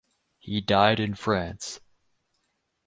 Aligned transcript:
He 0.39 0.61
died 0.61 0.99
in 0.99 1.13
France. 1.13 1.79